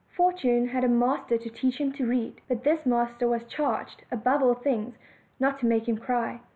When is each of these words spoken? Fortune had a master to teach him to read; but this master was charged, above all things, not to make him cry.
Fortune 0.17 0.69
had 0.69 0.83
a 0.83 0.87
master 0.87 1.37
to 1.37 1.49
teach 1.51 1.77
him 1.79 1.91
to 1.93 2.07
read; 2.07 2.41
but 2.47 2.63
this 2.63 2.87
master 2.87 3.27
was 3.27 3.43
charged, 3.45 4.03
above 4.09 4.41
all 4.41 4.55
things, 4.55 4.97
not 5.39 5.59
to 5.59 5.67
make 5.67 5.87
him 5.87 5.99
cry. 5.99 6.41